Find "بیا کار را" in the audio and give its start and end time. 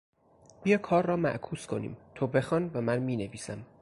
0.63-1.15